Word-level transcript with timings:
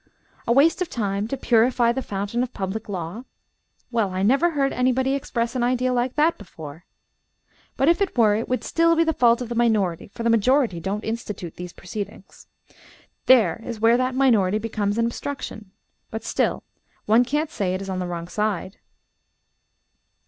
"A 0.47 0.51
waste 0.51 0.81
of 0.81 0.89
time, 0.89 1.27
to 1.27 1.37
purify 1.37 1.91
the 1.91 2.01
fountain 2.01 2.41
of 2.41 2.51
public 2.55 2.89
law? 2.89 3.25
Well, 3.91 4.09
I 4.09 4.23
never 4.23 4.49
heard 4.49 4.73
anybody 4.73 5.13
express 5.13 5.55
an 5.55 5.61
idea 5.61 5.93
like 5.93 6.15
that 6.15 6.39
before. 6.39 6.85
But 7.77 7.87
if 7.87 8.01
it 8.01 8.17
were, 8.17 8.33
it 8.33 8.49
would 8.49 8.63
still 8.63 8.95
be 8.95 9.03
the 9.03 9.13
fault 9.13 9.41
of 9.43 9.49
the 9.49 9.53
minority, 9.53 10.07
for 10.07 10.23
the 10.23 10.31
majority 10.31 10.79
don't 10.79 11.03
institute 11.05 11.55
these 11.55 11.71
proceedings. 11.73 12.47
There 13.27 13.61
is 13.63 13.79
where 13.79 13.95
that 13.95 14.15
minority 14.15 14.57
becomes 14.57 14.97
an 14.97 15.05
obstruction 15.05 15.69
but 16.09 16.23
still 16.23 16.63
one 17.05 17.23
can't 17.23 17.51
say 17.51 17.75
it 17.75 17.81
is 17.83 17.87
on 17.87 17.99
the 17.99 18.07
wrong 18.07 18.27
side. 18.27 18.77